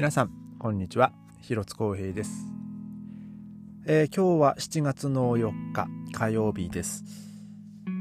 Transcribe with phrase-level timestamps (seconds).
[0.00, 1.12] 皆さんこんにちは。
[1.42, 2.46] 広津光平です、
[3.84, 7.04] えー、今日は7月の4日火曜日です。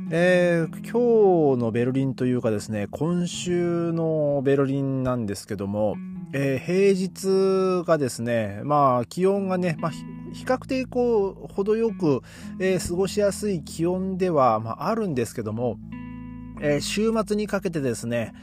[0.10, 5.98] えー、今日のベルリンというかですね今週のベルリンなんですけども、
[6.32, 12.22] えー、平日がですねまあ気温がね、まあ、比較的こう程よく、
[12.62, 15.78] えー、過ごしやすい気温では、まあ、あるんですけども、
[16.62, 18.34] えー、週末にかけてですね、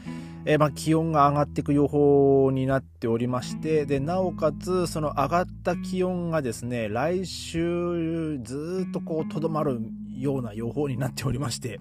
[0.49, 9.81] えー、まあ、気温が上がっていく予報になっておりましてでなおかつその上がった気温がですね来週ずっとこうとどまる
[10.17, 11.79] ような予報になっておりまして。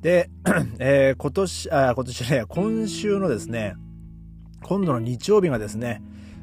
[0.00, 0.30] で、
[0.78, 3.74] えー、今年あ今年ね今週のですね
[4.62, 6.02] 今度の日曜日がですね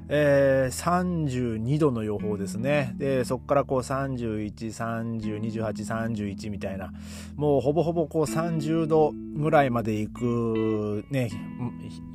[0.10, 2.94] えー、32度の予報ですね。
[2.98, 6.92] で、そこからこう31、30、28、31みたいな、
[7.36, 11.30] もうほぼほぼこう30度ぐらいまで行く、ね、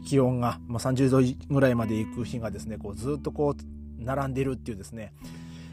[0.06, 5.12] 気温が、もう30度ぐらいまで行く日がですね、こうずっとこう並んでいるっていうですね、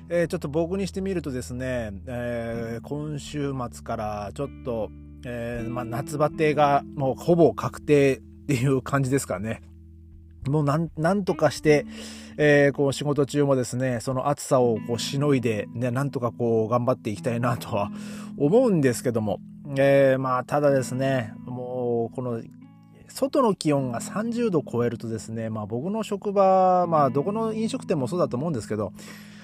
[0.09, 4.89] えー、ちょっと僕にしてみるとですね、えー、今週末からちょっと、
[5.25, 9.61] えーまあ、夏バテがもうほぼ確定っていう感じですかね。
[10.47, 11.85] もうなん、なんとかして、
[12.37, 17.91] えー、こう仕事中もですね、その暑さをこうしのいで、ね、なんとかこう頑張っていきたいなとは
[18.37, 19.39] 思うんですけども、
[19.77, 22.41] えー、まあ、ただですね、もう、この、
[23.07, 28.91] 外の気温が30度超えるとですね、まあ僕の職場、まあどこの飲食店もそうだと思うんですけど、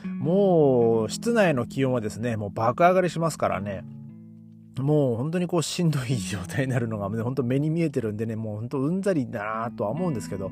[0.03, 3.83] もう室内の気温はですね、もう爆上がりしますからね、
[4.80, 10.52] もう本当にこうしんどい状態になるのが、ね、本当目に見えてるんでね、もう本当うんざりだなとは思うんですけど、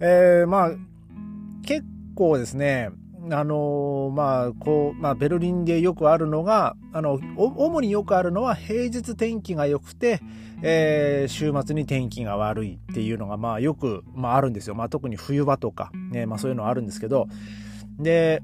[0.00, 0.70] えー、まあ、
[1.62, 2.90] 結構ですね、
[3.30, 10.20] あのー、まあ、こう、まあ、ベルリンでよくあるのが、あの、主によくあるのは平日天気が良くて、
[10.62, 14.76] えー、週末に天気が悪いっていうのが、まあ、よく、まあ、あるんですよ。
[14.76, 17.26] まあ、特に冬場とか、ね、まあ、そういうのはあるんですけど、
[17.98, 18.42] で、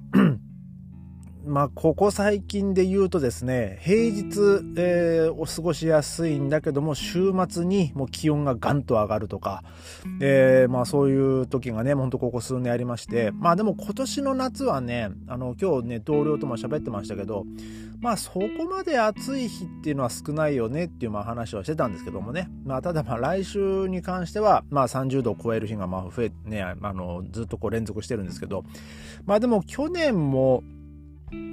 [1.44, 9.64] まあ、ここ最近で言うとですね、平日、えー、お過ごしやすいんだけども、週末にもう気温がガンと上がるとか、
[10.20, 17.44] えー、まあそういう時がね、ほんとここ数年ありまして、まあでも今年の夏はね、あの、今日ね、同僚とも喋ってましたけど、
[18.00, 28.64] まあそこまで暑い日っていうのは少ないよねっていうまあ話はしてたんですけどもね、まあただまあ来週に関しては、まあ30度を超える日がまあ増え、ね、あの、ずっとこう連続してるんですけど、
[29.26, 30.62] まあでも去年も、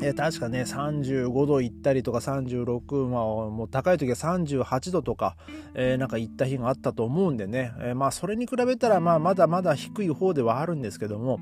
[0.01, 5.35] えー、確かね、35度行ったりとか36、まあ、もう高い時は38度とか、
[5.73, 11.39] えー、なんか行った日があったと思うんでね、えー、まあそれに比べたら、まあまだまだ低い方ではあるんですけども、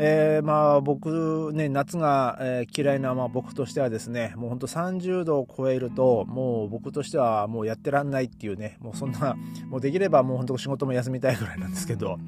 [0.00, 9.36] えー、まあ僕ね、夏が、え、嫌いな、まあ、僕としてはですね、もうほんと30度を超えると、もう僕としてはもうやってらんないっていうね、もうそんな、
[9.68, 12.18] もうできればもうほんと仕事も休みたいぐらいなんですけど、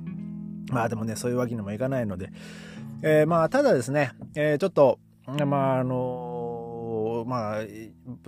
[0.72, 2.32] まあでもね、そういうわけにもいかないので、
[3.02, 4.98] え、まあただですね、え、ちょっと、
[5.46, 7.62] まああのまあ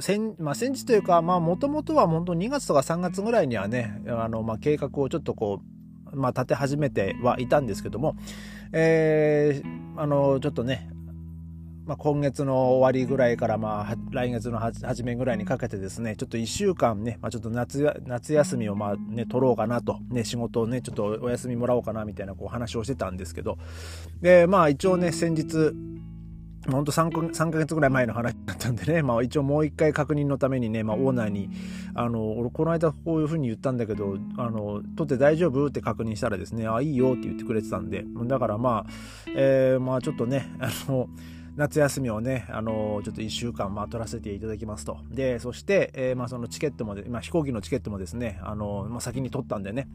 [0.01, 5.61] 先まあ、先日というかもともとは本当2月とか3月ぐらいにはねあの、まあ、計画をちょっとこ
[6.13, 8.17] う、まあ、立て始めてはいたんですけども、
[8.73, 10.93] えー、あのちょっとね
[11.85, 23.59] まあ、今月の終わりぐらいから、まあ、来月の初めぐらいにかけてですね、ちょっと1週間ね、まあ、ちょっと夏夏休みをまあ、ね、取ろうかなと、ね、仕事をね、ちょっとお休みもらおうかなみたいなこう話をしてたんですけど、
[24.21, 25.73] で、まあ一応ね、先日、
[26.71, 31.51] 本当 3, 3ヶ月ぐらい前の話だったんでね、まあ、一応もう一回確認のためにね、まあ、オーナーに、
[31.95, 35.67] あの、俺この間こういうふうに言ったんだけど、あの、取って大丈夫？
[35.67, 38.91] って確認したらですね、あ、いいよって言ってくれてたんで、だからまあ、
[39.35, 41.09] えー、まあちょっとね、あの、
[41.57, 44.99] 夏休みをね、あのちょっと1週間、まあ、取らせていただきますと。
[45.11, 49.89] で、そして、えー、まあ、そのチケットも、まあ、飛行機のチケットもですね、あのまあ、先に取ったんでね、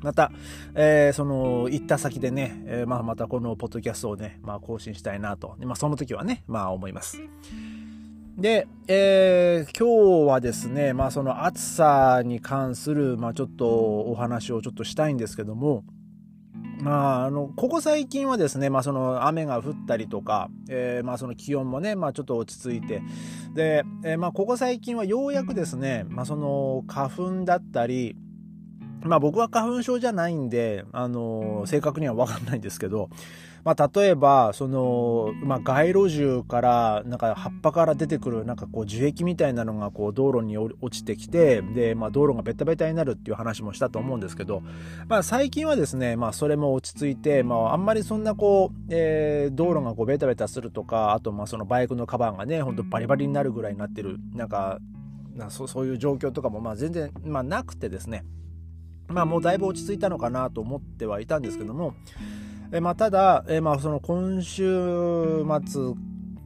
[0.00, 0.30] また、
[0.74, 7.20] えー、その、行った先でね、えー、まあ、またこのポッドキャストをね、まあ、更新したいなと、まあ、その時はね、まあ、思います。
[8.36, 15.82] で、えー、今日はですね、まあ、その暑さに関する、まあ、ちょっとお話をちょっとしたいんですけども、
[16.80, 23.02] まあ、あの、ここ最近はですね、まあ、その雨が降ったりとか、えー、まあ、その気温もね、まあ、ちょっと落ち着いて、
[23.54, 28.16] で、えー、まあ、ここ最近はようやくですね、まあ、その花粉だったり、
[29.02, 33.10] まあ僕は花粉症じゃないんで、あの正確にはわかんないんですけど、
[33.64, 44.62] まあ例えば、その、まあ街路樹から、なんか葉っぱから出てくるなんかこう樹液みたいなのがこう道路に落ちてきて、で、まあ道路がベタベタになるっていう話もしたと思うんですけど、
[45.08, 54.78] まあ最近はですね、まあそれも落ち着いて、まああんまりそんなこう、えー、道路がこうベタベタするとか、あとまあそのバイクのカバンがね、ほんとバリバリになるぐらいになってる、なんか、
[55.34, 58.24] なそそういう状況とかもまあ全然、まあなくてですね、
[59.08, 61.94] まあもうだいぶ落ち着いたのかなと思ってはいたんですけども、
[62.72, 65.94] えまあ、ただ、えまあその今週末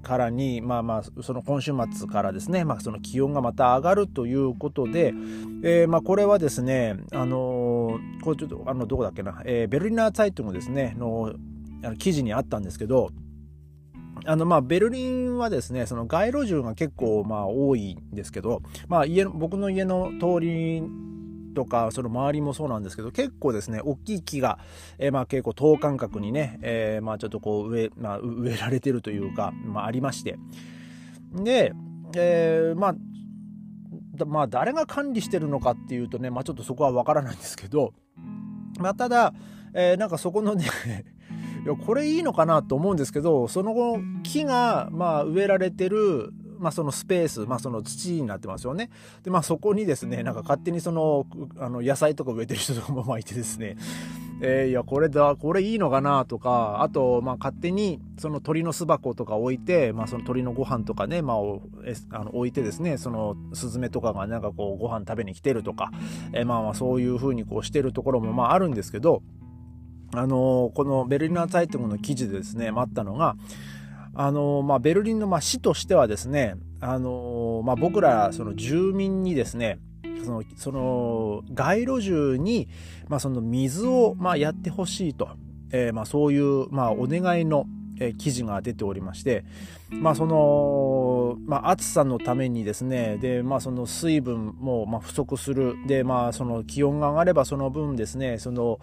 [0.03, 5.15] からに、まあまあ、その今週末からですね、まあ、その気温がまた上がるということで、
[5.63, 11.33] えー、まあこれはですね、あのー、これちょっと、あの、どこだっけな、えー、ベルリナー・ツァイトンですね、の
[11.85, 13.11] あの記事にあったんですけど、
[14.25, 20.83] あのまあベルリンはですねその街路樹が結構まあ多いんですけど、まあ、家僕の家の通り
[21.53, 24.59] とかその周りもそうなんですけど結構ですね大きい木が、
[24.99, 30.39] えー、まあ結構等間隔にね、えー、まあちょっとこう植え,、まあ、植えられてるというか、まあ、ありまして。
[31.35, 31.73] で、
[32.15, 32.95] えー、まあ
[34.27, 37.95] まあ誰が管理してるのかっていうとね、まあ、ちょっとそこは分からないんですけど、
[38.79, 39.33] まあ、ただ、
[39.75, 40.67] えー、なんかそこのね
[41.65, 48.89] いやこれいいのかなと思うんですけどその後木がまあ植えられてるまあ、そのスペース、まあ、その土になってますよね。
[49.25, 51.27] で、まあ、そこにですね、なんか勝手にその、
[51.59, 53.77] あの、野菜とか植えてる人とかも まいてですね、
[54.41, 61.37] えー、いや、これだ、これいいのかなとか、あと、まあ、勝手に、その鳥の巣箱とか置いて、まあ、その鳥のご飯とかね、まあ、
[62.11, 65.91] あの置いてですね、その、スズメとかがなんかこう、ご飯食べに来てるとか、
[66.33, 69.23] えー、まあまあ、そういうふうにこうしてるところもまああるんですけど、
[70.15, 73.35] あのこのベルリナー・ツァイトンの記事でですね、あったのが、
[74.15, 79.79] あのまあ、ベルリンのまあ市としてはですね、あのまあ、僕らその住民にですね、
[80.25, 82.69] そのその街路樹に、
[83.09, 85.31] まあ、その水をまあやってほしいと、
[85.73, 87.67] えー、まあそういうまあお願いの
[88.19, 89.45] 記事が出ておりまして、
[89.91, 95.77] まあそのまあ、暑さのためにですねで、まあ、その水分もまあ不足する。
[95.87, 98.81] で、まあ、その気温が上がればその分ですねその,、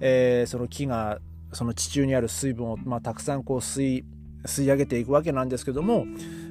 [0.00, 1.18] えー、その木が
[1.52, 4.04] その地中にある水分をまあたくさんこう吸い
[4.44, 6.06] 吸い上げていくわけなんですけども、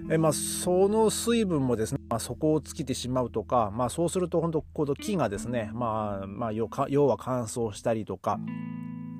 [0.09, 8.39] えまあ、その水分もですね、まあ、底を尽きてしまうとか、まあ、そうすると本当この木がですね、まあまあ、要は乾燥したりとか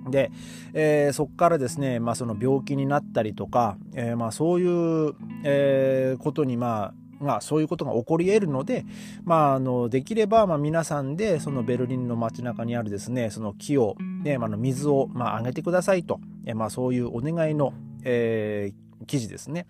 [0.10, 0.32] で、
[0.74, 5.14] えー、そこからですね、まあ、その病気になったりとか、えー、まあそういう、
[5.44, 8.86] えー、ことにまあがそういうことが起こり得るので、
[9.24, 17.74] まあ、あのできれば、まあ、皆さんでそのベルリンの街中にあるですねその木を、ねあ、の水を、まあ、あげてくださいと、えまあ、そういうお願いの、
[18.04, 19.68] えー、記事ですね。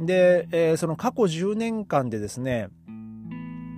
[0.00, 2.68] で、えー、その過去10年間でですね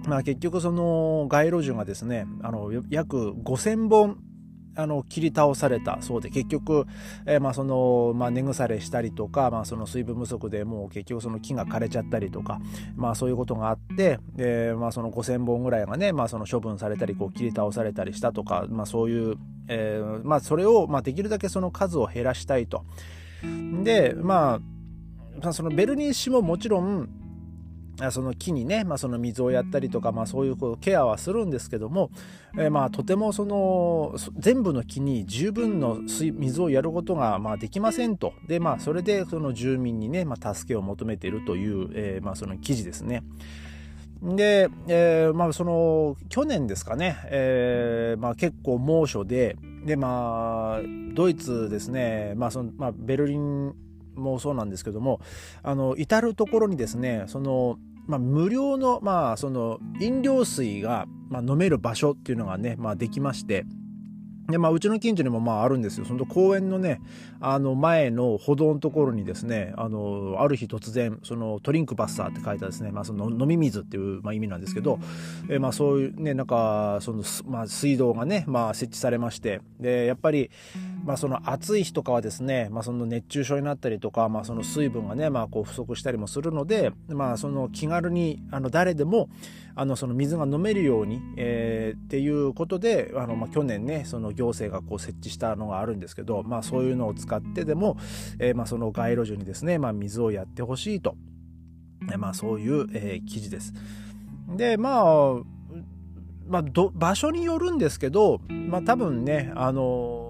[0.07, 4.19] まあ、結局その街路樹がですねあの約5000本
[4.75, 6.87] あの切り倒されたそうで結局、
[7.27, 12.59] え、まあそのまあ、根腐れしたりとか、まあ、その水分不足でもう結局その木が枯れちゃったりとか、
[12.97, 19.37] まあ、そういうことがあって、えまあ、その5,000本ぐらいがね、まあ、その処分されたりこう切り倒されたりしたとか、まあ、そういう、
[19.69, 22.85] えまあ、それを、まあ、できるだけその数を減らしたいと。
[23.83, 24.61] でま
[25.41, 27.09] あそのベルニー氏ももちろん
[28.11, 32.11] その木にね、まあ、その水をやったりとか、まあ、そういうこうケアはするんですけども、
[32.57, 43.23] えー、まあとてもその全部の木に十分の水をやることがまあできませんとで、まあ、それでその住民にね、まあ、助けを求めているという、えー、まあその記事ですね。
[44.23, 50.81] で、えー、まあその去年ですかね、えーまあ、結構猛暑ででまあ
[51.15, 53.75] ドイツですね、まあそのまあ、ベルリン
[54.15, 55.21] もそうなんですけども
[55.63, 63.65] あの至る所にですねその、まあ、無料の,、まあその飲料水が、まあ、飲める場所っていうのがね、まあ、できまして
[64.49, 66.05] で、まあ、うちの近所にもまああるんですよ。
[66.05, 67.01] その公園のね、
[67.41, 74.99] あの前の歩道のところにですね、あの、ある日突然、そのトリンクバッサーって書いたですね、まあその飲み水っていう、まあ、意味なんですけど、
[75.49, 80.51] えまあそういうね、なんか、その、まあ水道がね、まあ設置されまして、で、やっぱり、
[81.05, 89.29] まあその暑い日とかはですね、まあその熱中症になったりとか、まあその水分がね、まあこう不足したりもするので、まあその気軽に、あの誰でも、
[89.75, 97.97] あのその水が飲めるように、えー、っていうことであの、まあ、去年ねその行政がこう設置したのがあるんですけど、まあ、そういうのを使ってでも、
[98.39, 101.17] えー、まあ、その街路樹にですね、まあ、水をやってほしいと、
[102.11, 103.73] えー、まあ、そういう、えー、記事です。
[104.57, 105.43] でまあ
[106.47, 110.22] まあ、場所によるんですけど、まあ、多分ねあの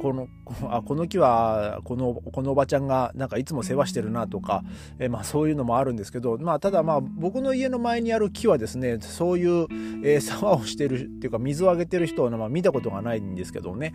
[0.00, 0.28] この
[0.70, 4.64] あこの木はこのこのおばちゃんがなんかいつも世話してるなとか、
[4.98, 9.66] えまあ、そういうのもあるんですけど、まあ、ただまあ僕の家の前にある木はですねそういう、
[10.04, 13.94] えー、 世話をしてるっていうか水をあげてる人は、まあ、見たことがないんですけどね。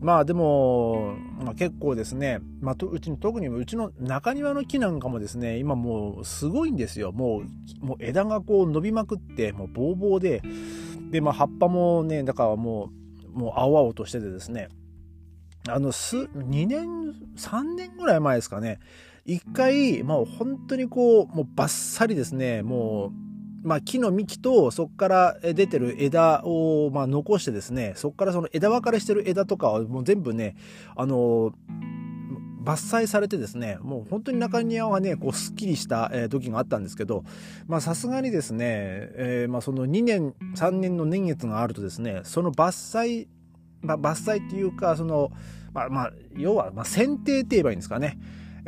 [0.00, 7.12] まあでも、まあ、結構ですね、まあ、うち特にうちの中庭の木なんかもですね今もうすごいんですよ。
[7.12, 7.42] も
[7.82, 10.42] うもう枝がこう伸びまくってもうボーボーで
[11.10, 14.68] で、まあ、葉っぱもねだからもうもう青々としててですね
[15.68, 18.80] あの、す、2年、3年ぐらい前ですかね。
[19.24, 23.12] 一回、もう本当にこう、もうバッサリですね、も
[23.62, 27.92] まあ、木の幹とそこから出てる枝を、まあ、残してですね。
[27.96, 30.56] そこからその枝分かれしてる枝とかをもう全部ね
[30.96, 31.52] あの
[32.64, 33.78] 伐採されてですね。
[33.80, 37.24] もう本当に中庭はねこうすっきりした、え時があったんですけど
[37.80, 43.28] さすがにですね、えー、まあ、その2年3年の年月があるとですねその伐採、
[43.82, 45.32] まあ、伐採っていうかその
[45.72, 48.18] まあ、まあ、要は、まあ、剪定って言えばいいんですかね。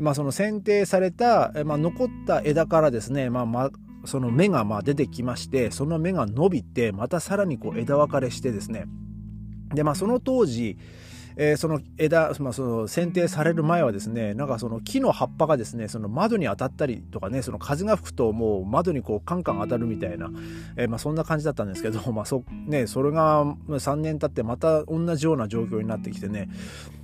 [0.00, 3.70] まあ、その剪定された、まあ、残った枝からですね、まあ、まあ、
[4.06, 8.86] その芽がまあ出てきまして、その芽が伸びて、またさらにこう枝分かれしてですね、
[9.72, 10.78] で、まあ、その当時、
[11.36, 20.30] えー、その枝、まあ、その剪定される前はですねなんかその木の葉っぱがですねその窓に当たったりとかねその風が吹くともう窓にこうカンカン当たるみたいな、
[20.76, 26.48] えー、まあ、そんな感じだったんですけど、 まあそね、それが3年経ってまた同じような状況になってきてね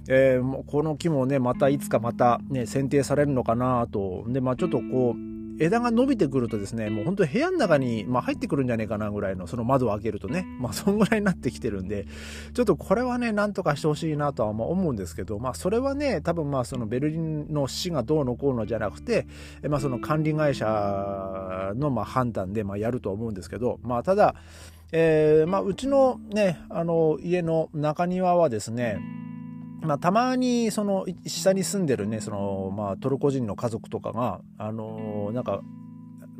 [0.08, 4.24] えー、この木もねまたいつかまたね剪定されるのかなと。
[4.26, 5.29] でまあちょっとこう
[5.60, 12.06] 枝が伸びてくるとですね、もう本当に部屋の中に、まあ、入ってくるんじゃねえかなぐらいの、その窓を開けるとね、まあ、そんぐらいになってきてるんで、
[12.54, 19.26] ちょっとこれはね、なんとかしてほしいなとは思うんですけど、まあ、それはね、多分まあ、そのベルリンの市がどうのこうのじゃなくて、
[19.68, 24.34] まあ、その管理会社のまあ判断でまあやると思うんですけど、まあ、ただ、
[24.92, 28.98] えー、まあ、うちのね、あの、家の中庭はですね、
[29.82, 35.62] まあ、たまにその下に住んでるねその、まあ、トルコ人の家族とかが、あのー、なんか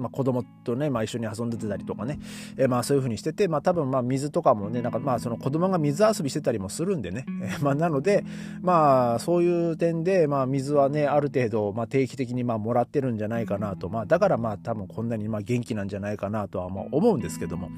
[0.00, 2.18] まあ、子供とね、まあ、一緒に遊んでたりとかね、
[2.56, 8.24] えー、まあそういう風にしてて、まあ多分まあ水とかもね、なんかまあその子供が水遊びしてたりもするんでね、えー、まあなので、
[8.62, 17.68] まあそういう点で、まあ水はね、ある程度、まあ定期的にまあもらってるんじゃないかなと、まあだからまあ多分こんなにまあ元気なんじゃないかなとは思うんですけども、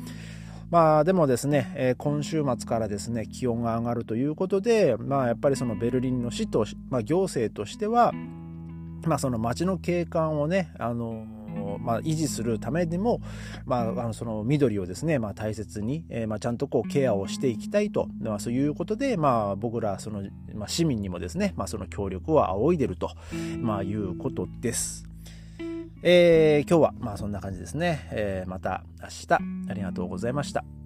[0.73, 8.13] まあでもですね、えー、今週末からですね、気温が上がるということで、まあやっぱりそのベルリンの市と、まあ、行政としては、
[9.05, 11.27] まあその街の景観をね、あの
[11.79, 13.21] まあ、維持するためにも、
[13.67, 20.23] まあ、あのその緑をですね、まあ、大切に、えー、まあ、ちゃんとこうケアをしていきたいと、まあ、そういうことで、まあ、僕らその、
[20.55, 23.11] まあ、市民にもですね、まあ、その協力を仰いでると、
[23.61, 25.12] まあ、いうことです。
[26.03, 28.09] えー、今日はまあそんな感じですね。
[28.11, 30.82] えー、また明日ありがとうございました。